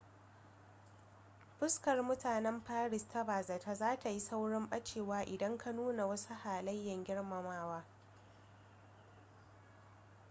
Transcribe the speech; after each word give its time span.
fuskar 1.59 2.01
mutanen 2.01 2.61
paris 2.61 3.05
ta 3.13 3.23
bazata 3.23 3.75
za 3.75 3.97
ta 3.99 4.09
yi 4.09 4.19
saurin 4.19 4.69
ɓacewa 4.69 5.23
idan 5.23 5.57
ka 5.57 5.71
nuna 5.71 6.05
wasu 6.05 6.33
halayen 6.33 7.03
girmamawa 7.03 7.85